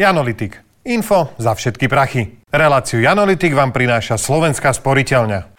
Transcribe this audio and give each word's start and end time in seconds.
Janolitik. 0.00 0.56
Info 0.88 1.36
za 1.36 1.52
všetky 1.52 1.84
prachy. 1.84 2.40
Reláciu 2.48 3.04
Janolitik 3.04 3.52
vám 3.52 3.68
prináša 3.68 4.16
Slovenská 4.16 4.72
sporiteľňa. 4.72 5.52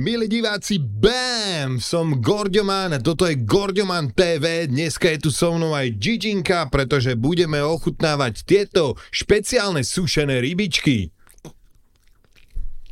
Milí 0.00 0.32
diváci, 0.32 0.80
BAM! 0.80 1.84
Som 1.84 2.16
Gordioman 2.24 2.96
a 2.96 2.98
toto 3.04 3.28
je 3.28 3.36
Gordioman 3.44 4.16
TV. 4.16 4.64
Dneska 4.64 5.12
je 5.12 5.28
tu 5.28 5.28
so 5.28 5.52
mnou 5.52 5.76
aj 5.76 6.00
Giginka, 6.00 6.64
pretože 6.72 7.12
budeme 7.12 7.60
ochutnávať 7.60 8.48
tieto 8.48 8.96
špeciálne 9.12 9.84
sušené 9.84 10.40
rybičky. 10.40 11.12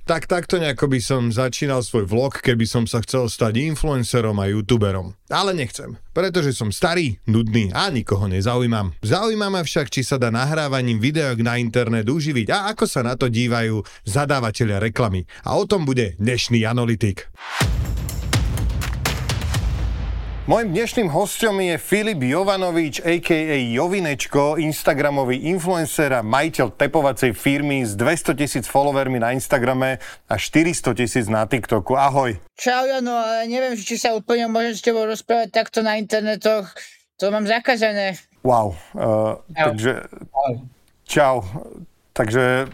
Tak 0.08 0.24
takto 0.24 0.56
nejako 0.56 0.88
by 0.88 1.04
som 1.04 1.28
začínal 1.28 1.84
svoj 1.84 2.08
vlog, 2.08 2.40
keby 2.40 2.64
som 2.64 2.88
sa 2.88 3.04
chcel 3.04 3.28
stať 3.28 3.60
influencerom 3.60 4.40
a 4.40 4.48
youtuberom. 4.48 5.12
Ale 5.28 5.52
nechcem, 5.52 6.00
pretože 6.16 6.56
som 6.56 6.72
starý, 6.72 7.20
nudný 7.28 7.68
a 7.76 7.92
nikoho 7.92 8.24
nezaujímam. 8.24 8.96
Zaujíma 9.04 9.52
ma 9.52 9.60
však, 9.60 9.92
či 9.92 10.00
sa 10.00 10.16
dá 10.16 10.32
nahrávaním 10.32 10.96
videok 10.96 11.44
na 11.44 11.60
internet 11.60 12.08
uživiť 12.08 12.48
a 12.48 12.72
ako 12.72 12.88
sa 12.88 13.04
na 13.04 13.20
to 13.20 13.28
dívajú 13.28 13.84
zadávateľia 14.08 14.80
reklamy. 14.80 15.28
A 15.44 15.60
o 15.60 15.68
tom 15.68 15.84
bude 15.84 16.16
dnešný 16.16 16.64
analytik. 16.64 17.28
Mojím 20.48 20.72
dnešným 20.72 21.12
hostom 21.12 21.60
je 21.60 21.76
Filip 21.76 22.24
Jovanovič, 22.24 23.04
a.k.a. 23.04 23.68
Jovinečko, 23.68 24.56
Instagramový 24.56 25.44
influencer 25.44 26.08
a 26.16 26.24
majiteľ 26.24 26.72
tepovacej 26.72 27.36
firmy 27.36 27.84
s 27.84 27.92
200 27.92 28.32
tisíc 28.32 28.64
followermi 28.64 29.20
na 29.20 29.36
Instagrame 29.36 30.00
a 30.24 30.34
400 30.40 30.96
tisíc 30.96 31.28
na 31.28 31.44
TikToku. 31.44 31.92
Ahoj. 31.92 32.40
Čau, 32.56 32.88
Jano, 32.88 33.12
ale 33.12 33.44
neviem, 33.44 33.76
či 33.76 34.00
sa 34.00 34.16
úplne 34.16 34.48
môžem 34.48 34.72
s 34.72 34.80
tebou 34.80 35.04
rozprávať 35.04 35.52
takto 35.52 35.84
na 35.84 36.00
internetoch. 36.00 36.72
To 37.20 37.28
mám 37.28 37.44
zakazané. 37.44 38.16
Wow. 38.40 38.72
Uh, 38.96 39.36
čau. 39.52 39.68
Takže... 39.68 39.92
Čau. 41.04 41.36
Takže 42.16 42.72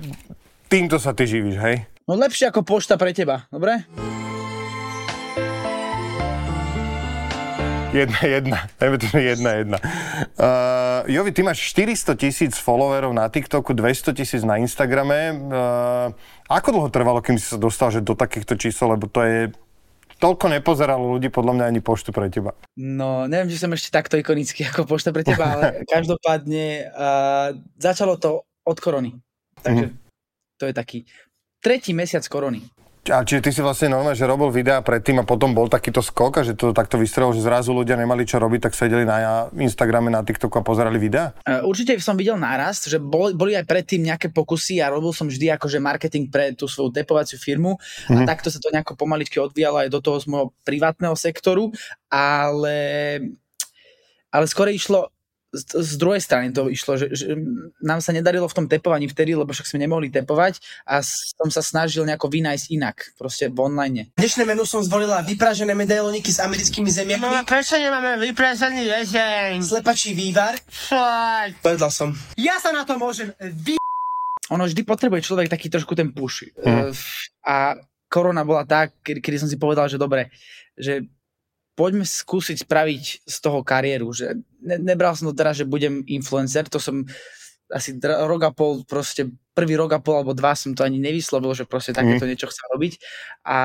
týmto 0.70 1.02
sa 1.02 1.10
ty 1.10 1.26
živíš, 1.26 1.58
hej? 1.58 1.82
No 2.06 2.14
lepšie 2.14 2.54
ako 2.54 2.62
pošta 2.62 2.94
pre 2.94 3.10
teba, 3.10 3.50
dobre? 3.50 3.82
Jedna, 7.94 8.18
jedna. 8.26 8.58
Dajme 8.80 8.96
to, 8.98 9.06
jedna, 9.18 9.50
jedna. 9.50 9.78
Uh, 10.34 11.06
Jovi, 11.06 11.30
ty 11.30 11.46
máš 11.46 11.62
400 11.70 12.18
tisíc 12.18 12.58
followerov 12.58 13.14
na 13.14 13.30
TikToku, 13.30 13.70
200 13.70 14.18
tisíc 14.18 14.42
na 14.42 14.58
Instagrame. 14.58 15.30
Uh, 15.30 16.10
ako 16.50 16.74
dlho 16.74 16.88
trvalo, 16.90 17.22
kým 17.22 17.38
si 17.38 17.46
sa 17.46 17.54
dostal 17.54 17.94
že 17.94 18.02
do 18.02 18.18
takýchto 18.18 18.58
čísel, 18.58 18.98
lebo 18.98 19.06
to 19.06 19.22
je 19.22 19.40
toľko 20.18 20.46
nepozeralo 20.58 21.14
ľudí 21.14 21.30
podľa 21.30 21.52
mňa 21.54 21.64
ani 21.70 21.80
poštu 21.80 22.10
pre 22.10 22.26
teba. 22.34 22.58
No, 22.74 23.30
neviem, 23.30 23.54
či 23.54 23.62
som 23.62 23.70
ešte 23.70 23.94
takto 23.94 24.18
ikonický 24.18 24.66
ako 24.66 24.90
pošta 24.90 25.14
pre 25.14 25.22
teba, 25.22 25.54
ale 25.54 25.64
každopádne 25.94 26.90
uh, 26.90 27.54
začalo 27.78 28.18
to 28.18 28.42
od 28.66 28.78
korony. 28.82 29.14
Takže 29.62 29.94
mm-hmm. 29.94 30.58
to 30.58 30.64
je 30.66 30.74
taký 30.74 30.98
tretí 31.62 31.94
mesiac 31.94 32.26
korony. 32.26 32.66
A 33.12 33.20
čiže 33.20 33.44
ty 33.44 33.50
si 33.52 33.60
vlastne 33.60 33.92
normálne, 33.92 34.16
že 34.16 34.24
robil 34.24 34.48
videá 34.48 34.80
predtým 34.80 35.20
a 35.20 35.28
potom 35.28 35.52
bol 35.52 35.68
takýto 35.68 36.00
skok 36.00 36.40
a 36.40 36.42
že 36.46 36.56
to 36.56 36.72
takto 36.72 36.96
vystrelilo, 36.96 37.36
že 37.36 37.44
zrazu 37.44 37.76
ľudia 37.76 38.00
nemali 38.00 38.24
čo 38.24 38.40
robiť, 38.40 38.60
tak 38.64 38.72
sedeli 38.72 39.04
na 39.04 39.48
Instagrame, 39.52 40.08
na 40.08 40.24
TikToku 40.24 40.56
a 40.56 40.64
pozerali 40.64 40.96
videá? 40.96 41.36
Určite 41.44 41.92
som 42.00 42.16
videl 42.16 42.40
nárast, 42.40 42.88
že 42.88 42.96
boli, 42.96 43.36
boli 43.36 43.52
aj 43.52 43.68
predtým 43.68 44.08
nejaké 44.08 44.32
pokusy 44.32 44.80
a 44.80 44.88
robil 44.88 45.12
som 45.12 45.28
vždy 45.28 45.52
akože 45.52 45.84
marketing 45.84 46.32
pre 46.32 46.56
tú 46.56 46.64
svoju 46.64 46.96
depovaciu 46.96 47.36
firmu 47.36 47.76
mm-hmm. 47.76 48.16
a 48.16 48.18
mhm. 48.24 48.28
takto 48.28 48.48
sa 48.48 48.56
to 48.56 48.72
nejako 48.72 48.96
pomaličky 48.96 49.36
odvíjalo 49.36 49.84
aj 49.84 49.92
do 49.92 50.00
toho 50.00 50.16
z 50.18 50.26
môjho 50.32 50.56
privátneho 50.64 51.12
sektoru, 51.12 51.68
ale 52.08 52.76
ale 54.34 54.50
skôr 54.50 54.66
išlo 54.66 55.13
z, 55.54 55.64
z 55.78 55.92
druhej 55.94 56.18
strany 56.18 56.50
to 56.50 56.66
išlo, 56.66 56.98
že, 56.98 57.14
že 57.14 57.38
nám 57.78 58.02
sa 58.02 58.10
nedarilo 58.10 58.50
v 58.50 58.56
tom 58.58 58.66
tepovaní 58.66 59.06
vtedy, 59.06 59.38
lebo 59.38 59.54
však 59.54 59.70
sme 59.70 59.86
nemohli 59.86 60.10
tepovať 60.10 60.58
a 60.82 60.98
som 61.06 61.48
sa 61.48 61.62
snažil 61.62 62.02
nejako 62.02 62.26
vynájsť 62.26 62.66
inak, 62.74 62.96
proste 63.14 63.46
v 63.46 63.58
online. 63.62 64.10
Dnešné 64.18 64.42
menu 64.42 64.66
som 64.66 64.82
zvolila 64.82 65.22
vypražené 65.22 65.78
medailoniky 65.78 66.34
s 66.34 66.42
americkými 66.42 66.90
zemiakmi. 66.90 67.22
Mama, 67.22 67.46
prečo 67.46 67.78
nemáme 67.78 68.18
vypražený 68.34 68.82
rezeň? 68.90 69.62
Slepačí 69.62 70.12
vývar. 70.12 70.58
Fakt. 70.66 71.62
Povedal 71.62 71.94
som. 71.94 72.10
Ja 72.34 72.58
sa 72.58 72.74
na 72.74 72.82
to 72.82 72.98
môžem 72.98 73.30
vy... 73.38 73.78
Ono 74.52 74.68
vždy 74.68 74.84
potrebuje 74.84 75.24
človek 75.24 75.48
taký 75.48 75.72
trošku 75.72 75.96
ten 75.96 76.12
push. 76.12 76.44
Mm. 76.60 76.92
A 77.48 77.80
korona 78.12 78.44
bola 78.44 78.68
tak, 78.68 79.00
kedy, 79.00 79.24
kedy 79.24 79.36
som 79.40 79.48
si 79.48 79.56
povedal, 79.56 79.88
že 79.88 79.96
dobre, 79.96 80.28
že 80.76 81.06
poďme 81.74 82.06
skúsiť 82.06 82.62
spraviť 82.66 83.26
z 83.26 83.36
toho 83.42 83.66
kariéru, 83.66 84.14
že 84.14 84.38
ne, 84.62 84.78
nebral 84.78 85.14
som 85.18 85.30
to 85.30 85.34
teraz, 85.34 85.58
že 85.58 85.68
budem 85.68 86.06
influencer, 86.06 86.66
to 86.70 86.78
som 86.78 87.06
asi 87.70 87.96
rok 88.02 88.42
a 88.46 88.50
pol, 88.54 88.86
proste 88.86 89.30
prvý 89.56 89.74
rok 89.74 89.96
a 89.96 90.00
pol 90.02 90.22
alebo 90.22 90.36
dva 90.36 90.54
som 90.54 90.76
to 90.76 90.86
ani 90.86 91.02
nevyslovil, 91.02 91.56
že 91.56 91.66
proste 91.66 91.96
takéto 91.96 92.26
mm. 92.26 92.30
niečo 92.30 92.50
chcem 92.50 92.66
robiť, 92.70 92.92
a, 93.42 93.58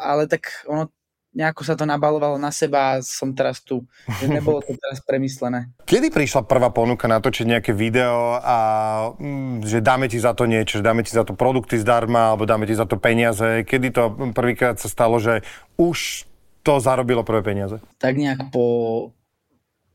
ale 0.00 0.30
tak 0.30 0.64
ono 0.64 0.88
nejako 1.32 1.64
sa 1.64 1.74
to 1.74 1.88
nabalovalo 1.88 2.36
na 2.36 2.52
seba 2.52 2.96
a 2.96 3.00
som 3.00 3.32
teraz 3.32 3.64
tu. 3.64 3.88
Že 4.20 4.36
nebolo 4.36 4.60
to 4.60 4.76
teraz 4.76 5.00
premyslené. 5.00 5.72
Kedy 5.88 6.12
prišla 6.12 6.44
prvá 6.44 6.68
ponuka 6.68 7.08
natočiť 7.08 7.56
nejaké 7.56 7.72
video 7.72 8.36
a 8.36 8.56
mm, 9.16 9.64
že 9.64 9.80
dáme 9.80 10.12
ti 10.12 10.20
za 10.20 10.36
to 10.36 10.44
niečo, 10.44 10.80
že 10.80 10.84
dáme 10.84 11.00
ti 11.00 11.12
za 11.12 11.24
to 11.24 11.32
produkty 11.32 11.80
zdarma 11.80 12.36
alebo 12.36 12.44
dáme 12.44 12.68
ti 12.68 12.76
za 12.76 12.84
to 12.84 13.00
peniaze? 13.00 13.64
Kedy 13.64 13.88
to 13.96 14.02
prvýkrát 14.36 14.76
sa 14.76 14.92
stalo, 14.92 15.16
že 15.16 15.40
už 15.80 16.28
to 16.62 16.78
zarobilo 16.78 17.26
prvé 17.26 17.42
peniaze? 17.42 17.82
Tak 17.98 18.14
nejak 18.14 18.54
po, 18.54 19.10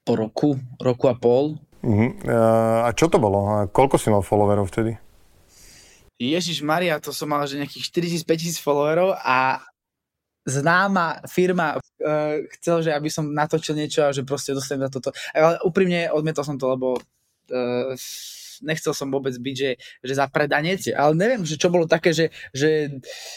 po 0.04 0.14
roku, 0.16 0.60
roku 0.80 1.08
a 1.08 1.16
pol. 1.16 1.56
Uh-huh. 1.82 2.12
A 2.84 2.92
čo 2.92 3.08
to 3.08 3.18
bolo? 3.18 3.40
A 3.48 3.56
koľko 3.72 3.96
si 3.96 4.12
mal 4.12 4.24
followerov 4.24 4.68
vtedy? 4.68 5.00
Ježiš 6.18 6.66
Maria, 6.66 6.98
to 6.98 7.14
som 7.14 7.30
mal 7.30 7.46
že 7.46 7.62
nejakých 7.62 7.94
4000-5000 8.26 8.66
followerov 8.66 9.14
a 9.22 9.62
známa 10.48 11.22
firma 11.28 11.78
uh, 11.78 12.36
chcel, 12.58 12.82
že 12.82 12.92
aby 12.96 13.12
som 13.12 13.28
natočil 13.28 13.76
niečo 13.76 14.08
a 14.08 14.16
že 14.16 14.24
proste 14.24 14.56
dostanem 14.56 14.88
za 14.88 14.98
toto. 14.98 15.10
Ale 15.36 15.60
úprimne 15.62 16.08
odmietol 16.10 16.48
som 16.48 16.58
to, 16.58 16.72
lebo 16.74 16.98
uh, 16.98 17.92
nechcel 18.64 18.96
som 18.96 19.12
vôbec 19.14 19.36
byť, 19.38 19.56
že, 19.56 19.72
že 20.02 20.14
za 20.18 20.26
predanec, 20.32 20.82
ale 20.96 21.14
neviem, 21.14 21.46
že 21.46 21.60
čo 21.60 21.70
bolo 21.70 21.86
také, 21.86 22.16
že, 22.16 22.34
že 22.56 22.90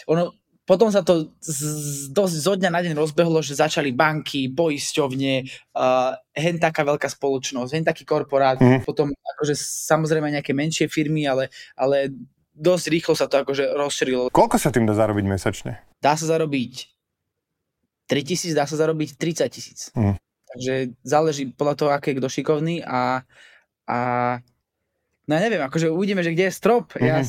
ono, 0.09 0.33
potom 0.61 0.93
sa 0.93 1.01
to 1.01 1.33
z, 1.41 2.07
dosť 2.13 2.35
zo 2.37 2.53
dňa 2.53 2.69
na 2.69 2.79
deň 2.85 2.93
rozbehlo, 2.93 3.41
že 3.41 3.57
začali 3.57 3.91
banky, 3.91 4.53
poisťovne, 4.53 5.33
uh, 5.73 6.13
hen 6.37 6.61
taká 6.61 6.85
veľká 6.85 7.09
spoločnosť, 7.09 7.71
hen 7.73 7.85
taký 7.85 8.05
korporát, 8.05 8.61
mm. 8.61 8.85
potom 8.85 9.09
akože 9.09 9.57
samozrejme 9.57 10.29
nejaké 10.29 10.53
menšie 10.53 10.85
firmy, 10.85 11.25
ale, 11.25 11.49
ale 11.73 12.13
dosť 12.53 12.85
rýchlo 12.93 13.13
sa 13.17 13.25
to 13.25 13.41
akože 13.41 13.73
rozšírilo. 13.73 14.29
Koľko 14.29 14.57
sa 14.61 14.69
tým 14.69 14.85
dá 14.85 14.93
zarobiť 14.93 15.25
mesačne? 15.25 15.81
Dá 15.97 16.13
sa 16.13 16.29
zarobiť 16.29 16.73
3 18.05 18.21
tisíc, 18.21 18.53
dá 18.53 18.69
sa 18.69 18.77
zarobiť 18.77 19.17
30 19.17 19.49
tisíc. 19.49 19.89
Mm. 19.97 20.19
Takže 20.51 20.73
záleží 21.01 21.49
podľa 21.55 21.75
toho, 21.79 21.89
aký 21.95 22.11
je 22.11 22.17
kto 22.19 22.27
šikovný 22.27 22.83
a, 22.83 23.23
a 23.87 23.99
no 25.27 25.31
ja 25.37 25.41
neviem, 25.41 25.61
akože 25.61 25.91
uvidíme, 25.91 26.25
že 26.25 26.33
kde 26.33 26.49
je 26.49 26.53
strop. 26.53 26.93
Mm-hmm. 26.97 27.07
Ja 27.07 27.21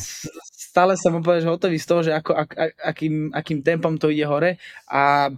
stále 0.73 0.97
som 0.97 1.21
úplne 1.21 1.45
hotový 1.45 1.77
z 1.77 1.87
toho, 1.87 2.01
že 2.01 2.13
ako, 2.17 2.33
ak, 2.33 2.51
akým, 2.81 3.29
akým 3.37 3.61
tempom 3.61 4.01
to 4.01 4.09
ide 4.09 4.25
hore 4.25 4.57
a 4.89 5.29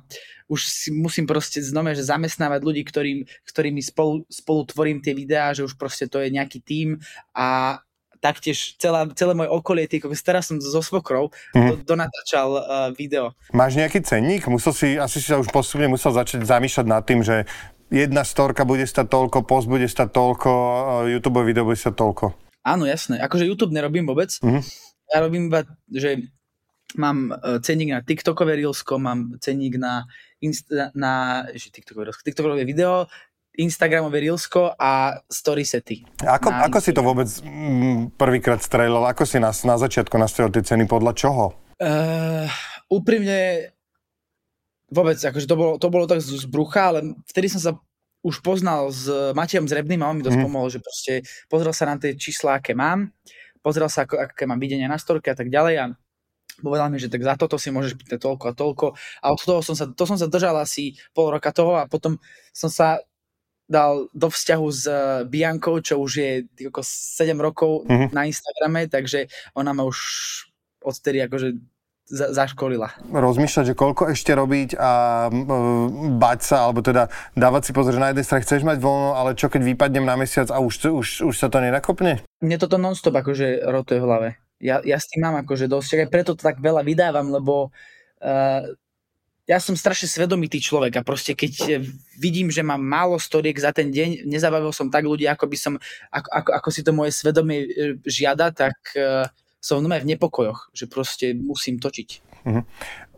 už 0.47 0.61
si 0.63 0.89
musím 0.95 1.27
proste 1.27 1.59
znova, 1.59 1.97
že 1.97 2.07
zamestnávať 2.07 2.61
ľudí, 2.63 2.83
ktorým, 2.87 3.27
ktorými 3.49 3.83
spolu, 3.83 4.23
spolu 4.31 4.63
tvorím 4.69 5.03
tie 5.03 5.17
videá, 5.17 5.51
že 5.51 5.67
už 5.67 5.75
proste 5.75 6.07
to 6.07 6.23
je 6.23 6.31
nejaký 6.31 6.63
tím 6.63 7.03
a 7.35 7.81
taktiež 8.23 8.79
celá, 8.81 9.05
celé 9.13 9.37
moje 9.37 9.53
okolie, 9.53 9.85
tý, 9.85 10.01
teraz 10.25 10.49
som 10.49 10.57
so 10.57 10.81
svokrou, 10.81 11.29
mm. 11.53 11.61
do, 11.61 11.75
donatáčal 11.97 12.49
uh, 12.57 12.63
video. 12.97 13.37
Máš 13.53 13.77
nejaký 13.77 14.01
cenník? 14.01 14.49
Musel 14.49 14.73
si, 14.73 14.89
asi 14.97 15.21
si 15.21 15.29
sa 15.29 15.37
už 15.37 15.53
postupne 15.53 15.91
musel 15.93 16.15
začať 16.15 16.41
zamýšľať 16.47 16.87
nad 16.89 17.05
tým, 17.05 17.21
že 17.21 17.45
jedna 17.93 18.25
storka 18.25 18.65
bude 18.65 18.87
stať 18.89 19.13
toľko, 19.13 19.45
post 19.45 19.69
bude 19.69 19.85
stať 19.85 20.09
toľko, 20.15 20.51
YouTube 21.11 21.45
video 21.45 21.69
bude 21.69 21.77
stať 21.77 22.01
toľko. 22.01 22.44
Áno, 22.65 22.89
jasné. 22.89 23.21
Akože 23.21 23.45
YouTube 23.45 23.77
nerobím 23.77 24.09
vôbec. 24.09 24.41
Mm 24.41 24.65
ja 25.15 25.19
robím 25.21 25.47
iba, 25.53 25.63
že 25.93 26.27
mám 26.97 27.31
e, 27.31 27.61
cenník 27.61 27.91
na 27.95 28.01
TikTokové 28.01 28.57
Reelsko, 28.57 28.99
mám 28.99 29.37
cenník 29.39 29.77
na, 29.77 30.09
Insta, 30.41 30.91
na 30.95 31.45
že 31.53 31.71
TikTokové, 31.71 32.11
TikTokové 32.11 32.65
video, 32.65 33.07
Instagramové 33.55 34.19
Reelsko 34.21 34.75
a 34.75 35.23
story 35.31 35.63
sety. 35.63 36.03
Ako, 36.27 36.51
ako 36.51 36.79
si 36.83 36.91
to 36.91 37.07
vôbec 37.07 37.31
mm, 37.47 38.19
prvýkrát 38.19 38.59
strelil? 38.59 39.07
Ako 39.07 39.23
si 39.23 39.39
na, 39.39 39.55
na 39.55 39.79
začiatku 39.79 40.19
nastavil 40.19 40.51
tie 40.51 40.67
ceny? 40.67 40.91
Podľa 40.91 41.13
čoho? 41.15 41.55
Uh, 41.79 42.51
úprimne 42.91 43.71
vôbec, 44.91 45.23
akože 45.23 45.47
to 45.47 45.55
bolo, 45.55 45.73
to 45.79 45.87
bolo 45.87 46.11
tak 46.11 46.19
z 46.19 46.47
brucha, 46.51 46.91
ale 46.91 47.15
vtedy 47.31 47.47
som 47.47 47.63
sa 47.63 47.73
už 48.25 48.41
poznal 48.41 48.89
s 48.89 49.05
Matejom 49.37 49.69
Zrebným 49.69 50.01
a 50.01 50.09
on 50.09 50.17
mi 50.19 50.25
dosť 50.25 50.41
mm. 50.41 50.47
pomohol, 50.49 50.73
že 50.73 50.81
proste 50.81 51.13
pozrel 51.53 51.77
sa 51.77 51.85
na 51.85 52.01
tie 52.01 52.17
čísla, 52.17 52.57
aké 52.57 52.73
mám 52.73 53.13
pozrel 53.65 53.89
sa, 53.89 54.05
ako, 54.05 54.21
aké 54.21 54.45
mám 54.45 54.61
videnia 54.61 54.85
na 54.85 55.01
storke 55.01 55.33
a 55.33 55.37
tak 55.37 55.49
ďalej 55.49 55.75
a 55.81 55.85
povedal 56.61 56.93
mi, 56.93 57.01
že 57.01 57.09
tak 57.09 57.25
za 57.25 57.35
toto 57.41 57.57
si 57.57 57.73
môžeš 57.73 57.97
pýtať 57.97 58.21
toľko 58.21 58.45
a 58.53 58.53
toľko. 58.53 58.87
A 59.25 59.27
od 59.33 59.41
toho 59.41 59.65
som 59.65 59.73
sa, 59.73 59.89
to 59.89 60.05
som 60.05 60.21
sa 60.21 60.29
držal 60.29 60.55
asi 60.61 61.01
pol 61.17 61.33
roka 61.33 61.49
toho 61.49 61.81
a 61.81 61.89
potom 61.89 62.21
som 62.53 62.69
sa 62.69 63.01
dal 63.65 64.13
do 64.13 64.29
vzťahu 64.29 64.67
s 64.69 64.85
eh, 64.85 65.25
Biankou, 65.25 65.81
čo 65.81 65.97
už 65.97 66.13
je 66.21 66.31
ako 66.69 66.85
7 66.85 67.41
rokov 67.41 67.89
Mhm. 67.89 68.13
na 68.13 68.29
Instagrame, 68.29 68.93
takže 68.93 69.33
ona 69.57 69.73
ma 69.73 69.89
už 69.89 69.99
odtedy 70.85 71.25
akože 71.25 71.57
za, 72.05 72.33
zaškolila. 72.37 72.93
Rozmýšľať, 73.09 73.73
že 73.73 73.75
koľko 73.75 74.13
ešte 74.13 74.37
robiť 74.37 74.77
a 74.77 74.93
m, 75.33 76.21
bať 76.21 76.41
sa, 76.45 76.69
alebo 76.69 76.85
teda 76.85 77.09
dávať 77.33 77.63
si 77.69 77.73
pozor, 77.73 77.97
že 77.97 78.03
na 78.03 78.13
jednej 78.13 78.27
strane 78.29 78.45
chceš 78.45 78.63
mať 78.63 78.79
voľno, 78.79 79.17
ale 79.17 79.33
čo 79.33 79.49
keď 79.49 79.65
vypadnem 79.75 80.05
na 80.05 80.21
mesiac 80.21 80.53
a 80.53 80.61
už, 80.61 80.93
už, 80.93 81.09
už 81.25 81.35
sa 81.35 81.49
to 81.49 81.65
nenakopne? 81.65 82.21
Mne 82.45 82.57
toto 82.61 82.77
non-stop 82.77 83.17
akože 83.17 83.65
rotuje 83.65 83.99
v 84.01 84.07
hlave. 84.07 84.29
Ja, 84.61 84.85
ja 84.85 85.01
s 85.01 85.09
tým 85.09 85.25
mám 85.25 85.41
akože 85.45 85.69
dosť, 85.69 86.09
preto 86.09 86.37
to 86.37 86.45
tak 86.45 86.61
veľa 86.61 86.85
vydávam, 86.85 87.29
lebo 87.33 87.69
uh, 88.23 88.63
ja 89.45 89.59
som 89.61 89.77
strašne 89.77 90.09
svedomitý 90.09 90.57
človek 90.57 91.01
a 91.01 91.07
proste 91.07 91.37
keď 91.37 91.85
vidím, 92.17 92.49
že 92.49 92.65
mám 92.65 92.81
málo 92.81 93.21
storiek 93.21 93.57
za 93.61 93.77
ten 93.77 93.93
deň, 93.93 94.25
nezabavil 94.25 94.73
som 94.73 94.89
tak 94.89 95.05
ľudí, 95.05 95.29
ako 95.29 95.45
by 95.45 95.57
som, 95.57 95.75
ako, 96.09 96.29
ako, 96.33 96.51
ako 96.57 96.69
si 96.73 96.81
to 96.81 96.97
moje 96.97 97.13
svedomie 97.13 97.61
eh, 97.65 97.97
žiada, 98.09 98.57
tak 98.57 98.77
uh, 98.97 99.29
som 99.65 99.81
v 99.81 99.89
v 99.89 100.11
nepokojoch, 100.13 100.69
že 100.77 100.85
proste 100.85 101.33
musím 101.33 101.81
točiť. 101.81 102.21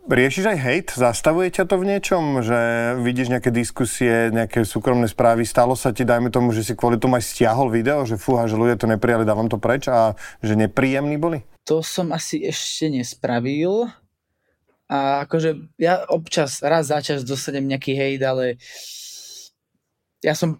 Riešiš 0.07 0.45
aj 0.47 0.57
hejt? 0.63 0.87
Zastavuje 0.95 1.51
ťa 1.51 1.67
to 1.67 1.75
v 1.75 1.91
niečom? 1.91 2.39
Že 2.39 2.59
vidíš 3.03 3.27
nejaké 3.27 3.51
diskusie, 3.51 4.31
nejaké 4.31 4.63
súkromné 4.63 5.11
správy? 5.11 5.43
Stalo 5.43 5.75
sa 5.75 5.91
ti, 5.91 6.07
dajme 6.07 6.31
tomu, 6.31 6.55
že 6.55 6.63
si 6.63 6.79
kvôli 6.79 6.95
tomu 6.95 7.19
aj 7.19 7.27
stiahol 7.27 7.67
video, 7.67 8.07
že 8.07 8.15
fúha, 8.15 8.47
že 8.47 8.55
ľudia 8.55 8.79
to 8.79 8.87
neprijali, 8.87 9.27
dávam 9.27 9.51
to 9.51 9.59
preč 9.59 9.91
a 9.91 10.15
že 10.39 10.55
nepríjemní 10.55 11.19
boli? 11.19 11.43
To 11.67 11.83
som 11.83 12.15
asi 12.15 12.39
ešte 12.47 12.87
nespravil. 12.87 13.91
A 14.87 15.27
akože 15.27 15.75
ja 15.75 16.07
občas, 16.07 16.63
raz 16.63 16.87
za 16.87 17.03
čas 17.03 17.27
dostanem 17.27 17.67
nejaký 17.67 17.91
hejt, 17.91 18.23
ale 18.23 18.55
ja 20.23 20.31
som 20.31 20.55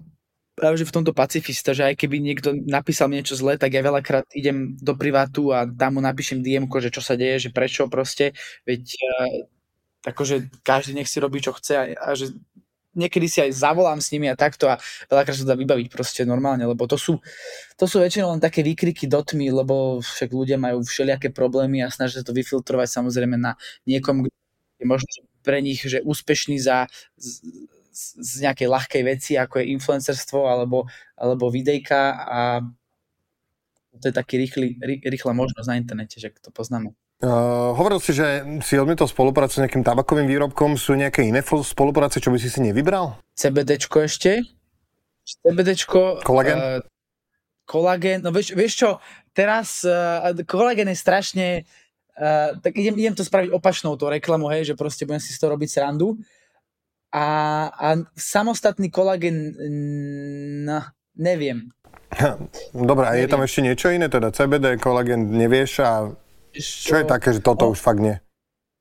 práve 0.58 0.82
že 0.82 0.90
v 0.90 0.96
tomto 0.98 1.14
pacifista, 1.14 1.78
že 1.78 1.86
aj 1.86 2.02
keby 2.02 2.18
niekto 2.18 2.58
napísal 2.66 3.14
mi 3.14 3.22
niečo 3.22 3.38
zlé, 3.38 3.62
tak 3.62 3.78
ja 3.78 3.86
veľakrát 3.86 4.26
idem 4.34 4.74
do 4.82 4.98
privátu 4.98 5.54
a 5.54 5.70
tam 5.70 5.96
mu 5.96 6.02
napíšem 6.02 6.42
dm 6.42 6.66
že 6.82 6.90
čo 6.90 7.06
sa 7.06 7.14
deje, 7.14 7.48
že 7.48 7.50
prečo 7.54 7.86
proste, 7.86 8.34
veď 8.66 8.82
uh, 8.98 10.10
akože 10.10 10.50
každý 10.66 10.98
nech 10.98 11.06
si 11.06 11.22
robí, 11.22 11.46
čo 11.46 11.54
chce 11.54 11.74
a, 11.78 11.84
a 11.94 12.10
že 12.18 12.34
niekedy 12.98 13.30
si 13.30 13.40
aj 13.46 13.54
zavolám 13.54 14.02
s 14.02 14.10
nimi 14.10 14.26
a 14.26 14.34
takto 14.34 14.66
a 14.66 14.82
veľakrát 15.06 15.38
sa 15.38 15.46
dá 15.46 15.54
vybaviť 15.54 15.88
proste 15.94 16.26
normálne, 16.26 16.66
lebo 16.66 16.90
to 16.90 16.98
sú, 16.98 17.22
to 17.78 17.86
sú 17.86 18.02
väčšinou 18.02 18.34
len 18.34 18.42
také 18.42 18.66
výkriky 18.66 19.06
do 19.06 19.22
tmy, 19.22 19.54
lebo 19.54 20.02
však 20.02 20.34
ľudia 20.34 20.58
majú 20.58 20.82
všelijaké 20.82 21.30
problémy 21.30 21.86
a 21.86 21.94
snažia 21.94 22.26
sa 22.26 22.26
to 22.26 22.34
vyfiltrovať 22.34 22.90
samozrejme 22.90 23.38
na 23.38 23.54
niekom, 23.86 24.26
kto 24.26 24.34
je 24.82 24.86
možno 24.90 25.08
pre 25.46 25.62
nich, 25.62 25.86
že 25.86 26.02
úspešný 26.02 26.58
za 26.58 26.90
z, 27.98 28.46
nejakej 28.46 28.68
ľahkej 28.70 29.04
veci, 29.04 29.34
ako 29.34 29.62
je 29.62 29.74
influencerstvo 29.74 30.46
alebo, 30.46 30.86
alebo 31.18 31.50
videjka 31.50 32.02
a 32.14 32.42
to 33.98 34.14
je 34.14 34.14
taký 34.14 34.38
rýchly, 34.38 34.78
rý, 34.78 35.02
rýchla 35.02 35.34
možnosť 35.34 35.68
na 35.68 35.76
internete, 35.82 36.22
že 36.22 36.30
to 36.38 36.54
poznáme. 36.54 36.94
Uh, 37.18 37.74
hovoril 37.74 37.98
si, 37.98 38.14
že 38.14 38.46
si 38.62 38.78
odmietol 38.78 39.10
spoluprácu 39.10 39.58
s 39.58 39.62
nejakým 39.66 39.82
tabakovým 39.82 40.30
výrobkom. 40.30 40.78
Sú 40.78 40.94
nejaké 40.94 41.26
iné 41.26 41.42
spolupráce, 41.42 42.22
čo 42.22 42.30
by 42.30 42.38
si 42.38 42.54
si 42.54 42.62
nevybral? 42.62 43.18
CBDčko 43.34 44.06
ešte. 44.06 44.46
CBDčko. 45.26 46.22
Kolagén? 46.22 46.58
Uh, 46.62 46.86
kolagén, 47.66 48.22
no 48.22 48.30
vieš, 48.30 48.54
vieš 48.56 48.74
čo, 48.80 48.90
teraz 49.36 49.84
uh, 49.84 50.30
kolagén 50.48 50.88
je 50.88 50.98
strašne, 50.98 51.48
uh, 52.16 52.56
tak 52.64 52.78
idem, 52.80 52.96
idem 52.96 53.18
to 53.18 53.28
spraviť 53.28 53.52
opačnou 53.52 54.00
tú 54.00 54.08
reklamu, 54.08 54.48
hej, 54.56 54.72
že 54.72 54.80
proste 54.80 55.04
budem 55.04 55.20
si 55.20 55.36
z 55.36 55.42
toho 55.44 55.58
robiť 55.58 55.70
srandu. 55.74 56.16
A, 57.12 57.26
a 57.72 57.88
samostatný 58.20 58.92
kolagén, 58.92 59.56
no, 60.68 60.84
neviem. 61.16 61.72
Dobre, 62.76 63.06
a 63.08 63.16
je 63.16 63.28
tam 63.32 63.44
ešte 63.44 63.64
niečo 63.64 63.88
iné? 63.92 64.12
Teda 64.12 64.32
CBD, 64.32 64.76
kolagén, 64.80 65.32
nevieš 65.32 65.72
a 65.84 65.92
čo 66.58 66.96
je 67.00 67.06
také, 67.08 67.32
že 67.36 67.40
toto 67.40 67.68
O- 67.68 67.72
už 67.76 67.80
fakt 67.80 68.04
nie? 68.04 68.20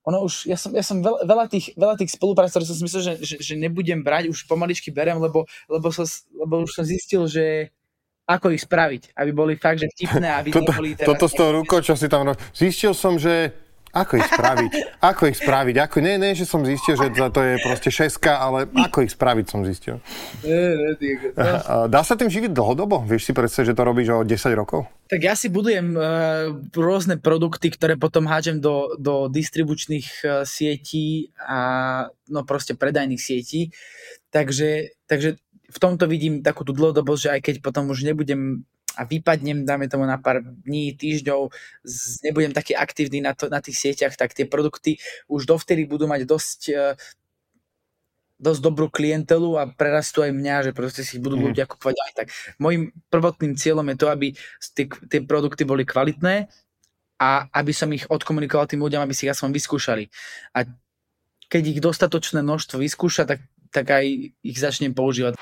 ono 0.06 0.23
už, 0.23 0.46
ja 0.46 0.55
som, 0.55 0.70
ja 0.70 0.87
som 0.87 1.02
veľa, 1.02 1.26
veľa, 1.26 1.46
tých, 1.50 1.75
veľa 1.75 1.99
tých 1.99 2.14
spoluprác, 2.14 2.55
ktoré 2.55 2.62
som 2.62 2.78
si 2.78 2.87
myslel, 2.87 3.02
že, 3.02 3.14
že, 3.26 3.37
že 3.43 3.55
nebudem 3.58 4.06
brať, 4.06 4.31
už 4.31 4.46
pomaličky 4.46 4.94
berem, 4.94 5.19
lebo, 5.19 5.50
lebo, 5.67 5.90
som, 5.90 6.06
lebo 6.31 6.62
už 6.62 6.78
som 6.78 6.87
zistil, 6.87 7.26
že 7.26 7.75
ako 8.23 8.55
ich 8.55 8.62
spraviť, 8.62 9.19
aby 9.19 9.31
boli 9.34 9.58
fakt, 9.58 9.82
že 9.82 9.90
vtipné, 9.90 10.31
aby 10.31 10.49
Toto, 10.55 10.70
neboli 10.70 10.94
teraz... 10.94 11.11
toto 11.11 11.26
s 11.26 11.34
tou 11.34 11.50
rukou, 11.50 11.82
čo 11.82 11.99
si 11.99 12.06
tam... 12.06 12.31
Zistil 12.55 12.94
som, 12.94 13.19
že... 13.19 13.50
Ako 13.96 14.20
ich 14.20 14.28
spraviť? 14.28 14.72
Ako 15.00 15.22
ich 15.32 15.38
spraviť? 15.40 15.76
Ako, 15.88 15.96
nie, 16.04 16.20
nie, 16.20 16.37
že 16.37 16.44
som 16.44 16.60
zistil, 16.60 17.00
že 17.00 17.08
to 17.08 17.40
je 17.40 17.56
proste 17.64 17.88
šeska, 17.88 18.37
ale 18.37 18.69
ako 18.69 19.08
ich 19.08 19.12
spraviť 19.16 19.46
som 19.48 19.64
zistil. 19.64 20.04
No, 20.44 21.56
A 21.64 21.88
Dá 21.88 22.04
sa 22.04 22.12
tým 22.12 22.28
živiť 22.28 22.52
dlhodobo? 22.52 23.08
Vieš 23.08 23.31
si 23.31 23.32
predstaviť, 23.32 23.72
že 23.72 23.76
to 23.76 23.82
robíš 23.88 24.08
o 24.12 24.20
10 24.20 24.52
rokov? 24.52 24.84
tak 25.06 25.22
ja 25.22 25.38
si 25.38 25.46
budujem 25.46 25.94
uh, 25.94 26.50
rôzne 26.75 27.14
produkty, 27.22 27.70
ktoré 27.70 27.94
potom 27.94 28.26
hádžem 28.26 28.58
do, 28.58 28.98
do 28.98 29.31
distribučných 29.31 30.08
uh, 30.26 30.31
sietí 30.42 31.31
a 31.38 31.58
no 32.26 32.42
proste 32.42 32.75
predajných 32.75 33.22
sietí. 33.22 33.70
Takže, 34.34 34.99
takže 35.06 35.38
v 35.70 35.78
tomto 35.78 36.10
vidím 36.10 36.42
takú 36.42 36.66
tú 36.66 36.75
dlhodobosť, 36.75 37.22
že 37.22 37.32
aj 37.38 37.40
keď 37.46 37.54
potom 37.62 37.87
už 37.94 38.02
nebudem 38.02 38.66
a 38.96 39.04
vypadnem, 39.04 39.69
dáme 39.69 39.87
tomu 39.93 40.08
na 40.08 40.16
pár 40.16 40.40
dní, 40.43 40.96
týždňov, 40.96 41.52
z, 41.84 42.25
nebudem 42.25 42.56
taký 42.56 42.72
aktívny 42.72 43.20
na, 43.20 43.37
to, 43.37 43.52
na 43.52 43.60
tých 43.60 43.76
sieťach, 43.76 44.16
tak 44.16 44.32
tie 44.32 44.48
produkty 44.48 44.96
už 45.28 45.44
dovtedy 45.44 45.84
budú 45.84 46.08
mať 46.08 46.25
dosť 46.25 46.60
uh, 46.72 46.96
dosť 48.37 48.60
dobrú 48.60 48.93
klientelu 48.93 49.56
a 49.56 49.64
prerastú 49.64 50.20
aj 50.20 50.32
mňa, 50.37 50.56
že 50.69 50.72
proste 50.76 51.00
si 51.00 51.16
budú 51.16 51.40
Mhm. 51.40 51.44
ľudia 51.52 51.64
kupovať 51.64 51.96
aj 51.96 52.12
tak. 52.12 52.28
Mojím 52.60 52.93
prvotným 53.08 53.56
cieľom 53.56 53.88
je 53.88 53.96
to, 53.96 54.06
aby 54.12 54.37
tie, 54.76 54.87
tie 55.08 55.20
produkty 55.25 55.64
boli 55.64 55.88
kvalitné 55.88 56.44
a 57.16 57.49
aby 57.49 57.72
som 57.72 57.88
ich 57.96 58.04
odkomunikoval 58.04 58.69
tým 58.69 58.84
ľuďom, 58.84 59.00
aby 59.00 59.16
si 59.16 59.25
ich 59.25 59.32
aspoň 59.32 59.56
vyskúšali. 59.56 60.04
A 60.52 60.69
keď 61.49 61.62
ich 61.72 61.81
dostatočné 61.81 62.44
množstvo 62.44 62.76
vyskúša, 62.76 63.25
tak, 63.25 63.40
tak 63.72 63.88
aj 63.88 64.04
ich 64.44 64.58
začnem 64.60 64.92
používať. 64.92 65.40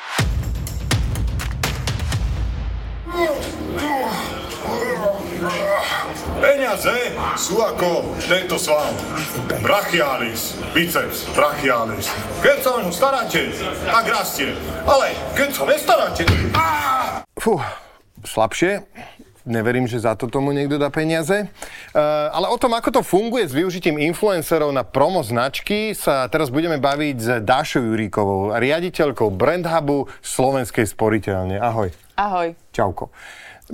Peniaze 6.45 6.93
sú 7.41 7.57
ako 7.57 8.21
tento 8.21 8.61
sval. 8.61 8.93
Brachialis, 9.65 10.61
biceps, 10.77 11.25
brachialis. 11.33 12.13
Keď 12.45 12.59
sa 12.61 12.71
o 12.77 12.79
ňu 12.85 12.93
staráte, 12.93 13.49
tak 13.89 14.05
rastie. 14.13 14.53
Ale 14.85 15.17
keď 15.33 15.49
sa 15.57 15.65
nestaráte... 15.65 16.29
Fú, 17.41 17.57
slabšie. 18.29 18.85
Neverím, 19.49 19.89
že 19.89 20.05
za 20.05 20.21
to 20.21 20.29
tomu 20.29 20.53
niekto 20.53 20.77
dá 20.77 20.93
peniaze. 20.93 21.49
Uh, 21.97 22.29
ale 22.37 22.53
o 22.53 22.61
tom, 22.61 22.77
ako 22.77 23.01
to 23.01 23.01
funguje 23.01 23.49
s 23.49 23.57
využitím 23.57 23.97
influencerov 23.97 24.69
na 24.69 24.85
promo 24.85 25.25
značky, 25.25 25.97
sa 25.97 26.29
teraz 26.29 26.53
budeme 26.53 26.77
baviť 26.77 27.17
s 27.25 27.29
Dášou 27.41 27.89
Juríkovou, 27.89 28.53
riaditeľkou 28.53 29.33
Brand 29.33 29.65
Hubu 29.65 30.13
Slovenskej 30.21 30.85
sporiteľne. 30.93 31.57
Ahoj. 31.57 31.89
Ahoj. 32.21 32.53
Čauko. 32.69 33.09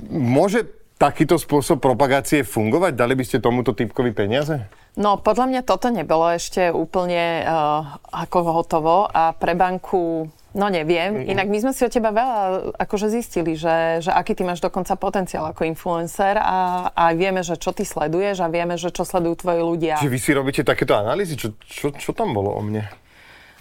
Môže 0.07 0.80
takýto 1.01 1.41
spôsob 1.41 1.81
propagácie 1.81 2.45
fungovať? 2.45 2.93
Dali 2.93 3.17
by 3.17 3.23
ste 3.25 3.41
tomuto 3.41 3.73
typkovi 3.73 4.13
peniaze? 4.13 4.69
No, 4.93 5.17
podľa 5.17 5.49
mňa 5.49 5.61
toto 5.65 5.89
nebolo 5.89 6.29
ešte 6.29 6.69
úplne 6.69 7.41
uh, 7.47 7.97
ako 8.13 8.37
hotovo 8.61 9.07
a 9.07 9.31
pre 9.31 9.55
banku, 9.55 10.27
no 10.51 10.65
neviem. 10.67 11.25
Inak 11.31 11.47
my 11.47 11.57
sme 11.63 11.71
si 11.71 11.87
od 11.87 11.95
teba 11.95 12.11
veľa 12.11 12.75
akože 12.75 13.07
zistili, 13.07 13.55
že, 13.55 14.03
že 14.03 14.11
aký 14.11 14.35
ty 14.35 14.43
máš 14.43 14.59
dokonca 14.59 14.99
potenciál 14.99 15.47
ako 15.47 15.63
influencer 15.63 16.35
a, 16.37 16.91
a 16.91 17.03
vieme, 17.15 17.39
že 17.39 17.55
čo 17.55 17.71
ty 17.71 17.87
sleduješ 17.87 18.43
a 18.43 18.51
vieme, 18.51 18.75
že 18.75 18.91
čo 18.91 19.07
sledujú 19.07 19.47
tvoji 19.47 19.61
ľudia. 19.63 19.95
Čiže 19.95 20.11
vy 20.11 20.19
si 20.19 20.31
robíte 20.35 20.61
takéto 20.67 20.93
analýzy? 20.93 21.39
Čo, 21.39 21.55
čo, 21.63 21.95
čo 21.95 22.11
tam 22.11 22.35
bolo 22.35 22.51
o 22.51 22.59
mne? 22.59 22.83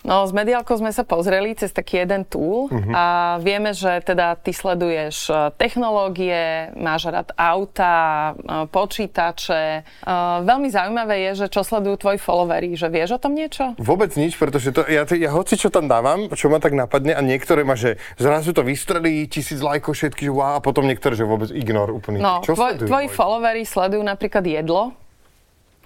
No, 0.00 0.24
s 0.24 0.32
Mediálkou 0.32 0.80
sme 0.80 0.96
sa 0.96 1.04
pozreli 1.04 1.52
cez 1.52 1.76
taký 1.76 2.00
jeden 2.00 2.24
tool 2.24 2.72
uh-huh. 2.72 2.92
a 2.96 3.04
vieme, 3.44 3.76
že 3.76 4.00
teda 4.00 4.32
ty 4.40 4.56
sleduješ 4.56 5.28
e, 5.28 5.52
technológie, 5.60 6.72
máš 6.72 7.12
rád 7.12 7.28
auta, 7.36 8.32
e, 8.32 8.64
počítače. 8.72 9.84
E, 9.84 10.12
Veľmi 10.40 10.72
zaujímavé 10.72 11.28
je, 11.28 11.44
že 11.44 11.46
čo 11.52 11.60
sledujú 11.60 12.00
tvoji 12.00 12.16
followery, 12.16 12.80
že 12.80 12.88
vieš 12.88 13.20
o 13.20 13.20
tom 13.20 13.36
niečo? 13.36 13.76
Vôbec 13.76 14.08
nič, 14.16 14.40
pretože 14.40 14.72
to, 14.72 14.88
ja, 14.88 15.04
ja 15.04 15.30
hoci 15.36 15.60
čo 15.60 15.68
tam 15.68 15.84
dávam, 15.84 16.32
čo 16.32 16.48
ma 16.48 16.64
tak 16.64 16.72
napadne 16.72 17.12
a 17.12 17.20
niektoré 17.20 17.60
ma, 17.60 17.76
že 17.76 18.00
zrazu 18.16 18.56
to 18.56 18.64
vystrelí, 18.64 19.28
tisíc 19.28 19.60
lajkov, 19.60 20.00
všetky, 20.00 20.26
že 20.26 20.32
wow, 20.32 20.56
a 20.56 20.64
potom 20.64 20.88
niektoré, 20.88 21.12
že 21.12 21.28
vôbec 21.28 21.52
ignor 21.52 21.92
úplný. 21.92 22.24
No, 22.24 22.40
čo 22.40 22.56
tvoj, 22.56 22.80
sledujú 22.80 22.88
tvoji 22.88 23.08
moji? 23.12 23.16
followery 23.20 23.62
sledujú 23.68 24.00
napríklad 24.00 24.48
jedlo, 24.48 24.96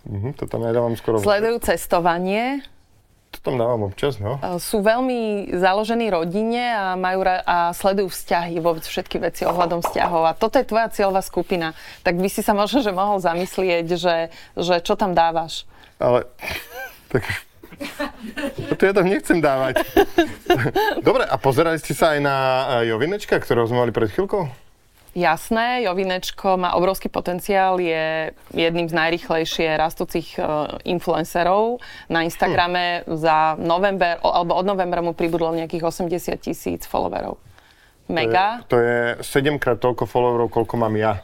Mhm, 0.04 0.36
to 0.36 0.44
tam 0.44 0.60
ja 0.68 0.72
dávam 0.76 0.92
skoro... 1.00 1.16
sledujú 1.16 1.64
cestovanie, 1.64 2.60
To 3.44 3.52
tam 3.52 3.60
dávam 3.60 3.92
občas, 3.92 4.16
no. 4.16 4.40
E, 4.40 4.56
Sú 4.56 4.80
veľmi 4.80 5.52
založení 5.52 6.08
rodine 6.08 6.72
a, 6.72 6.96
majú 6.96 7.20
ra- 7.28 7.44
a 7.44 7.56
sledujú 7.76 8.08
vzťahy, 8.08 8.56
vôbec 8.56 8.80
všetky 8.80 9.20
veci 9.20 9.44
ohľadom 9.44 9.84
vzťahov. 9.84 10.24
A 10.24 10.32
toto 10.32 10.56
je 10.56 10.64
tvoja 10.64 10.88
cieľová 10.88 11.20
skupina. 11.20 11.76
Tak 12.00 12.16
by 12.16 12.28
si 12.32 12.40
sa 12.40 12.56
možno, 12.56 12.80
že 12.80 12.88
mohol 12.88 13.20
zamyslieť, 13.20 14.00
že, 14.00 14.32
že 14.56 14.80
čo 14.80 14.96
tam 14.96 15.12
dávaš. 15.12 15.68
Ale... 16.00 16.24
Tak... 17.12 17.20
To 18.78 18.82
ja 18.86 18.94
tam 18.94 19.10
nechcem 19.10 19.42
dávať. 19.42 19.82
Dobre, 21.02 21.26
a 21.26 21.36
pozerali 21.36 21.76
ste 21.82 21.92
sa 21.92 22.14
aj 22.16 22.20
na 22.22 22.36
eh, 22.80 22.94
Jovinečka, 22.94 23.34
ktorého 23.36 23.66
sme 23.66 23.82
mali 23.82 23.92
pred 23.92 24.08
chvíľkou? 24.08 24.46
Jasné, 25.14 25.86
Jovinečko 25.86 26.58
má 26.58 26.74
obrovský 26.74 27.06
potenciál, 27.06 27.78
je 27.78 28.34
jedným 28.50 28.90
z 28.90 28.94
najrychlejšie 28.98 29.78
rastúcich 29.78 30.34
uh, 30.42 30.74
influencerov 30.82 31.78
na 32.10 32.26
Instagrame. 32.26 33.06
Za 33.06 33.54
november, 33.54 34.18
alebo 34.18 34.58
od 34.58 34.66
novembra 34.66 34.98
mu 35.06 35.14
pribudlo 35.14 35.54
nejakých 35.54 35.86
80 35.86 36.34
tisíc 36.42 36.82
followerov. 36.90 37.38
Mega. 38.10 38.66
To 38.66 38.76
je 38.82 39.22
7 39.22 39.56
krát 39.62 39.78
toľko 39.78 40.04
followerov, 40.10 40.50
koľko 40.50 40.74
mám 40.82 40.98
ja. 40.98 41.22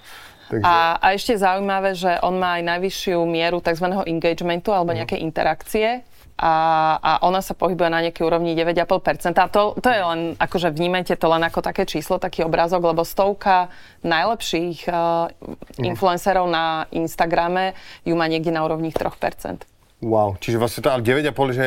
Takže... 0.50 0.66
A, 0.66 0.98
a 0.98 1.06
ešte 1.14 1.34
je 1.34 1.44
zaujímavé, 1.46 1.90
že 1.94 2.10
on 2.22 2.38
má 2.38 2.58
aj 2.58 2.66
najvyššiu 2.66 3.18
mieru 3.26 3.58
tzv. 3.62 3.86
engagementu 4.06 4.70
Mhm. 4.70 4.76
alebo 4.78 4.90
nejaké 4.94 5.16
interakcie 5.18 6.06
a, 6.40 6.54
a 6.96 7.12
ona 7.28 7.44
sa 7.44 7.52
pohybuje 7.52 7.92
na 7.92 8.00
nejakej 8.00 8.24
úrovni 8.24 8.56
9,5%. 8.56 9.36
A 9.36 9.46
to, 9.52 9.76
to 9.76 9.88
je 9.92 10.00
len, 10.00 10.20
akože 10.40 10.72
vnímajte 10.72 11.20
to 11.20 11.28
len 11.28 11.44
ako 11.44 11.60
také 11.60 11.84
číslo, 11.84 12.16
taký 12.16 12.48
obrázok, 12.48 12.80
lebo 12.80 13.04
stovka 13.04 13.68
najlepších 14.00 14.88
uh, 14.88 15.28
influencerov 15.76 16.48
na 16.48 16.88
Instagrame 16.96 17.76
ju 18.08 18.16
má 18.16 18.24
niekde 18.24 18.56
na 18.56 18.64
úrovni 18.64 18.88
3%. 18.88 19.68
Wow, 20.00 20.40
čiže 20.40 20.56
vlastne 20.56 20.80
to 20.80 20.88
ale 20.88 21.04
9,5, 21.04 21.52
že 21.52 21.66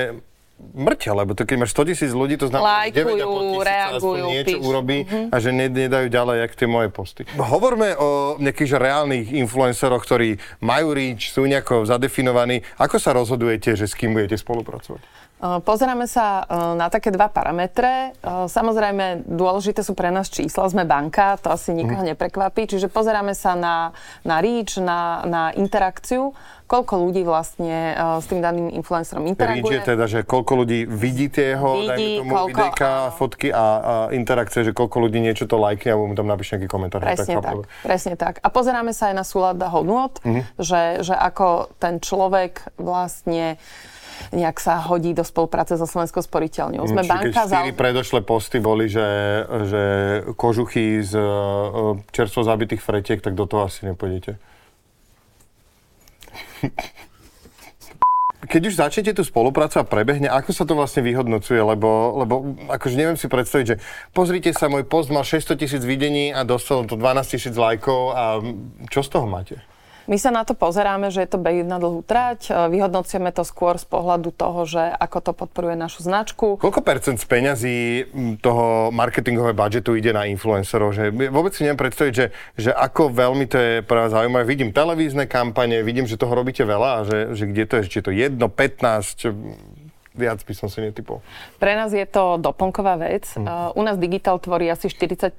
mŕťa, 0.62 1.12
lebo 1.18 1.36
to 1.36 1.44
keď 1.44 1.58
máš 1.60 1.76
100 1.76 1.90
tisíc 1.92 2.12
ľudí, 2.14 2.40
to 2.40 2.48
znamená, 2.48 2.88
že 2.88 3.04
9,5 3.04 3.04
Lajkujú, 3.04 3.26
tisíc 3.26 3.54
aspoň 3.54 3.66
reagujú, 3.68 4.26
niečo 4.30 4.48
píšu. 4.48 4.70
urobí 4.70 4.98
a 5.28 5.36
že 5.42 5.50
ne, 5.52 5.66
nedajú 5.68 6.08
ďalej, 6.08 6.36
jak 6.46 6.52
tie 6.56 6.68
moje 6.70 6.90
posty. 6.94 7.22
Hovorme 7.36 7.98
o 7.98 8.10
nejakých 8.40 8.70
že 8.74 8.78
reálnych 8.80 9.28
influenceroch, 9.34 10.02
ktorí 10.06 10.40
majú 10.64 10.96
reach, 10.96 11.34
sú 11.34 11.44
nejako 11.44 11.84
zadefinovaní. 11.90 12.64
Ako 12.80 12.96
sa 13.02 13.12
rozhodujete, 13.12 13.76
že 13.76 13.90
s 13.90 13.98
kým 13.98 14.14
budete 14.16 14.40
spolupracovať? 14.40 15.02
Pozeráme 15.44 16.08
sa 16.08 16.48
na 16.74 16.88
také 16.88 17.12
dva 17.12 17.28
parametre. 17.28 18.16
Samozrejme, 18.24 19.28
dôležité 19.28 19.84
sú 19.84 19.92
pre 19.92 20.08
nás 20.08 20.26
čísla. 20.26 20.66
Sme 20.66 20.84
banka, 20.84 21.36
to 21.36 21.52
asi 21.52 21.72
nikoho 21.72 22.00
neprekvapí. 22.02 22.64
Čiže 22.66 22.88
pozeráme 22.88 23.34
sa 23.34 23.52
na, 23.52 23.92
na 24.22 24.40
reach, 24.40 24.78
na, 24.78 25.20
na 25.24 25.42
interakciu, 25.52 26.32
koľko 26.64 26.96
ľudí 26.98 27.22
vlastne 27.22 27.92
s 28.18 28.26
tým 28.26 28.40
daným 28.40 28.72
influencerom 28.72 29.22
Reach 29.22 29.36
interaguje. 29.36 29.76
je 29.76 29.82
teda, 29.86 30.06
že 30.08 30.20
koľko 30.22 30.54
ľudí 30.58 30.80
vidí 30.86 31.28
tie 31.28 31.54
jeho, 31.54 31.70
Vidí, 31.76 31.86
dajme 31.86 32.08
tomu, 32.18 32.32
koľko- 32.32 32.48
videjka, 32.50 32.88
áno. 32.90 33.12
fotky 33.14 33.48
a, 33.50 33.60
a 33.60 33.66
interakcie, 34.10 34.60
že 34.62 34.72
koľko 34.72 34.98
ľudí 35.02 35.20
niečo 35.20 35.44
to 35.44 35.56
lajkne 35.56 35.92
alebo 35.92 36.08
mu 36.08 36.16
tam 36.16 36.26
napíše 36.26 36.56
nejaký 36.56 36.66
komentár. 36.68 37.04
Presne 37.04 37.36
tak, 37.38 37.56
presne 37.84 38.14
tak. 38.16 38.34
A 38.40 38.48
pozeráme 38.48 38.90
sa 38.90 39.12
aj 39.12 39.16
na 39.16 39.24
súlad 39.24 39.60
hodnot, 39.60 40.24
Mhm. 40.24 40.42
že, 40.56 40.82
že 41.04 41.14
ako 41.14 41.48
ten 41.78 42.00
človek 42.00 42.64
vlastne 42.78 43.60
nejak 44.32 44.58
sa 44.60 44.82
hodí 44.84 45.14
do 45.14 45.24
spolupráce 45.24 45.78
so 45.78 45.86
Slovenskou 45.86 46.22
sporiteľňou. 46.22 46.84
Sme 46.90 47.04
keď 47.06 47.10
banka 47.10 47.42
za... 47.48 47.64
predošlé 47.74 48.20
posty 48.26 48.58
boli, 48.64 48.90
že, 48.90 49.08
že 49.70 49.84
kožuchy 50.36 51.02
z 51.04 51.14
uh, 51.18 51.98
čerstvo 52.12 52.44
zabitých 52.44 52.82
fretiek, 52.82 53.20
tak 53.22 53.34
do 53.38 53.46
toho 53.46 53.70
asi 53.70 53.86
nepôjdete. 53.88 54.36
Keď 58.44 58.62
už 58.68 58.76
začnete 58.76 59.16
tú 59.16 59.24
spoluprácu 59.24 59.80
a 59.80 59.88
prebehne, 59.88 60.28
ako 60.28 60.52
sa 60.52 60.68
to 60.68 60.76
vlastne 60.76 61.00
vyhodnocuje? 61.00 61.64
Lebo, 61.64 62.20
lebo 62.20 62.60
akože 62.68 63.00
neviem 63.00 63.16
si 63.16 63.32
predstaviť, 63.32 63.66
že 63.66 63.80
pozrite 64.12 64.52
sa, 64.52 64.68
môj 64.68 64.84
post 64.84 65.08
mal 65.16 65.24
600 65.24 65.56
tisíc 65.56 65.84
videní 65.88 66.36
a 66.36 66.44
dostal 66.44 66.84
to 66.84 67.00
12 67.00 67.24
tisíc 67.24 67.56
lajkov 67.56 68.02
a 68.12 68.24
čo 68.92 69.00
z 69.00 69.10
toho 69.16 69.32
máte? 69.32 69.64
My 70.04 70.20
sa 70.20 70.36
na 70.36 70.44
to 70.44 70.52
pozeráme, 70.52 71.08
že 71.10 71.24
je 71.24 71.30
to 71.32 71.40
beh 71.40 71.64
na 71.64 71.80
dlhú 71.80 72.04
trať. 72.04 72.52
E, 72.52 72.52
Vyhodnocujeme 72.76 73.32
to 73.32 73.48
skôr 73.48 73.80
z 73.80 73.88
pohľadu 73.88 74.36
toho, 74.36 74.68
že 74.68 74.84
ako 74.84 75.18
to 75.24 75.32
podporuje 75.32 75.80
našu 75.80 76.04
značku. 76.04 76.60
Koľko 76.60 76.82
percent 76.84 77.18
z 77.20 77.26
peňazí 77.26 77.78
toho 78.44 78.92
marketingového 78.92 79.56
budžetu 79.56 79.96
ide 79.96 80.12
na 80.12 80.28
influencerov? 80.28 80.92
Že 80.92 81.32
vôbec 81.32 81.56
si 81.56 81.64
neviem 81.64 81.80
predstaviť, 81.80 82.14
že, 82.14 82.26
že 82.60 82.72
ako 82.76 83.16
veľmi 83.16 83.46
to 83.48 83.58
je 83.58 83.74
pre 83.84 84.08
vás 84.08 84.12
zaujímavé. 84.12 84.44
Vidím 84.44 84.76
televízne 84.76 85.24
kampane, 85.30 85.80
vidím, 85.88 86.04
že 86.04 86.20
toho 86.20 86.36
robíte 86.36 86.68
veľa 86.68 87.06
že, 87.08 87.20
že 87.36 87.44
kde 87.50 87.64
to 87.66 87.74
je, 87.80 87.84
či 87.90 87.98
je 88.00 88.06
to 88.06 88.14
1, 88.14 88.38
15, 88.38 89.73
viac 90.14 90.46
by 90.46 90.54
som 90.54 90.70
si 90.70 90.80
netypol. 90.80 91.20
Pre 91.58 91.74
nás 91.74 91.90
je 91.90 92.06
to 92.06 92.38
doplnková 92.38 93.02
vec. 93.02 93.26
Uh, 93.34 93.74
U 93.74 93.82
nás 93.82 93.98
Digital 93.98 94.38
tvorí 94.38 94.70
asi 94.70 94.88
40% 94.88 95.34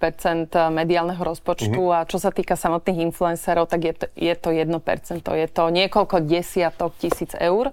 mediálneho 0.71 1.23
rozpočtu 1.23 1.78
Mhm. 1.78 1.95
a 1.95 1.99
čo 2.04 2.19
sa 2.19 2.35
týka 2.35 2.59
samotných 2.59 3.07
influencerov, 3.11 3.71
tak 3.71 3.81
je 3.83 3.93
to, 3.95 4.07
je 4.19 4.35
to 4.35 4.49
1% 4.50 5.35
Je 5.35 5.47
to 5.47 5.62
niekoľko 5.71 6.21
desiatok 6.21 6.95
tisíc 6.99 7.33
eur. 7.35 7.71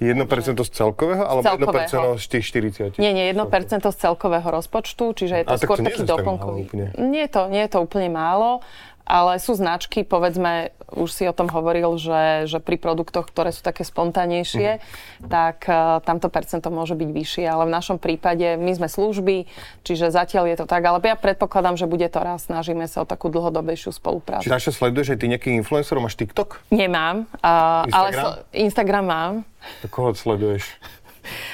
1% 0.00 0.64
z 0.64 0.70
celkového, 0.72 1.20
alebo 1.28 1.44
celkového. 1.44 2.16
1% 2.16 2.24
z 2.24 2.26
tých 2.32 2.44
40? 2.48 2.96
Nie, 2.96 3.12
nie, 3.12 3.28
1% 3.28 3.84
z 3.84 3.96
celkového 4.00 4.48
rozpočtu, 4.48 5.12
čiže 5.12 5.34
je 5.36 5.44
to 5.44 5.60
tak 5.60 5.60
skôr 5.60 5.76
to 5.76 5.84
taký 5.92 6.02
doplnkový. 6.08 6.62
Nie 6.96 7.28
je, 7.28 7.30
to, 7.36 7.42
nie 7.52 7.60
je 7.68 7.70
to 7.76 7.84
úplne 7.84 8.08
málo, 8.08 8.64
ale 9.02 9.36
sú 9.36 9.52
značky, 9.52 10.02
povedzme, 10.02 10.70
už 10.90 11.08
si 11.08 11.22
o 11.22 11.32
tom 11.32 11.46
hovoril, 11.46 11.94
že, 11.94 12.22
že 12.44 12.58
pri 12.58 12.74
produktoch, 12.74 13.24
ktoré 13.24 13.50
sú 13.50 13.60
také 13.60 13.82
spontánejšie, 13.82 14.82
Mhm. 15.20 15.28
tak 15.28 15.62
uh, 15.64 15.74
tamto 16.00 16.26
percento 16.26 16.66
môže 16.68 16.92
byť 16.92 17.08
vyššie, 17.08 17.44
ale 17.44 17.62
v 17.64 17.72
našom 17.72 17.96
prípade 17.96 18.56
my 18.56 18.72
sme 18.72 18.86
služby, 18.86 19.46
čiže 19.82 20.08
zatiaľ 20.08 20.48
je 20.48 20.56
to 20.56 20.66
tak, 20.66 20.82
ale 20.82 20.98
ja 20.98 21.14
predpokladám, 21.14 21.76
že 21.76 21.84
bude 21.84 22.04
to 22.04 22.18
raz, 22.18 22.44
snažíme 22.44 22.82
sa 22.84 23.02
o 23.02 23.06
takú 23.06 23.28
dlhodobejšiu 23.28 23.90
spoluprácu. 23.92 24.42
Či 24.42 24.50
Naša 24.50 24.72
sleduješ, 24.72 25.06
že 25.08 25.16
ty 25.16 25.26
nejakých 25.26 25.60
influencerov 25.60 26.02
máš 26.02 26.16
TikTok? 26.16 26.58
Nemám, 26.68 27.30
uh, 27.36 27.86
ale 27.86 28.10
Instagram? 28.10 28.18
sl- 28.20 28.36
Instagram 28.52 29.04
mám. 29.04 29.32
Tak 29.80 29.90
koho 29.90 30.10
sleduješ? 30.12 30.64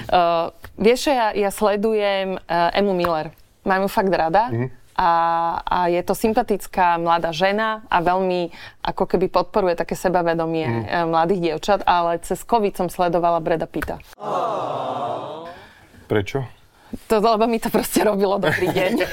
Uh, 0.06 0.48
vieš, 0.78 1.06
ja, 1.06 1.32
ja 1.32 1.50
sledujem 1.50 2.38
uh, 2.38 2.70
Emu 2.72 2.92
Miller. 2.92 3.34
Mám 3.62 3.82
ju 3.82 3.90
fakt 3.90 4.08
rada. 4.10 4.48
Mhm. 4.48 4.85
A, 4.96 5.10
a 5.60 5.92
je 5.92 6.00
to 6.00 6.16
sympatická 6.16 6.96
mladá 6.96 7.28
žena 7.28 7.84
a 7.92 8.00
veľmi 8.00 8.48
ako 8.80 9.04
keby 9.04 9.28
podporuje 9.28 9.76
také 9.76 9.92
sebavedomie 9.92 10.88
mm. 10.88 11.12
mladých 11.12 11.40
dievčat, 11.44 11.84
ale 11.84 12.16
cez 12.24 12.40
COVID 12.40 12.72
som 12.72 12.88
sledovala 12.88 13.44
Breda 13.44 13.68
Pitta. 13.68 14.00
Prečo? 16.08 16.48
To, 17.12 17.18
lebo 17.18 17.44
mi 17.44 17.60
to 17.60 17.68
proste 17.68 18.00
robilo 18.06 18.40
dobrý 18.40 18.72
deň. 18.72 18.92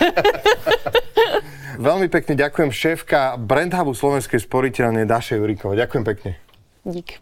Veľmi 1.73 2.05
pekne 2.05 2.37
ďakujem 2.37 2.69
šéfka 2.69 3.33
Brandhubu 3.41 3.97
Slovenskej 3.97 4.45
sporiteľne 4.45 5.09
Daše 5.09 5.41
Juríkova. 5.41 5.73
Ďakujem 5.73 6.03
pekne. 6.05 6.37
Dík. 6.85 7.17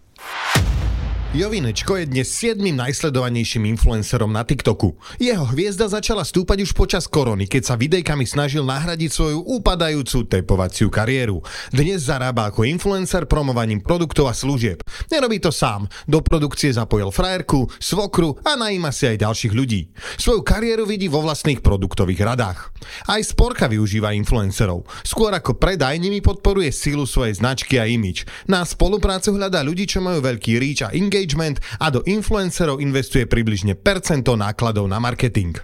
Jovinečko 1.32 1.96
je 1.96 2.12
dnes 2.12 2.28
7. 2.28 2.60
najsledovanejším 2.60 3.64
influencerom 3.72 4.36
na 4.36 4.44
TikToku. 4.44 5.00
Jeho 5.16 5.48
hviezda 5.56 5.88
začala 5.88 6.28
stúpať 6.28 6.68
už 6.68 6.76
počas 6.76 7.08
korony, 7.08 7.48
keď 7.48 7.72
sa 7.72 7.80
videjkami 7.80 8.28
snažil 8.28 8.68
nahradiť 8.68 9.08
svoju 9.08 9.40
upadajúcu 9.40 10.28
tepovaciu 10.28 10.92
kariéru. 10.92 11.40
Dnes 11.72 12.04
zarába 12.04 12.52
ako 12.52 12.68
influencer 12.68 13.32
promovaním 13.32 13.80
produktov 13.80 14.28
a 14.28 14.36
služieb. 14.36 14.84
Nerobí 15.08 15.40
to 15.40 15.56
sám. 15.56 15.88
Do 16.04 16.20
produkcie 16.20 16.76
zapojil 16.76 17.16
frajerku, 17.16 17.64
svokru 17.80 18.36
a 18.44 18.60
najíma 18.60 18.92
si 18.92 19.08
aj 19.08 19.24
ďalších 19.24 19.56
ľudí. 19.56 19.88
Svoju 20.20 20.44
kariéru 20.44 20.84
vidí 20.84 21.08
vo 21.08 21.24
vlastných 21.24 21.64
produktových 21.64 22.28
radách. 22.28 22.76
Aj 23.08 23.24
Sporka 23.24 23.72
využíva 23.72 24.12
influencerov. 24.20 24.84
Skôr 25.08 25.32
ako 25.32 25.56
predaj 25.56 25.96
nimi 25.96 26.20
podporuje 26.20 26.76
sílu 26.76 27.08
svojej 27.08 27.40
značky 27.40 27.80
a 27.80 27.88
imič. 27.88 28.28
Na 28.52 28.68
spoluprácu 28.68 29.32
hľadá 29.40 29.64
ľudí, 29.64 29.88
čo 29.88 30.04
majú 30.04 30.20
veľký 30.20 30.60
reach 30.60 30.84
a 30.84 30.92
engagement 31.22 31.62
a 31.78 31.94
do 31.94 32.02
influencerov 32.10 32.82
investuje 32.82 33.30
približne 33.30 33.78
percento 33.78 34.34
nákladov 34.34 34.90
na 34.90 34.98
marketing. 34.98 35.62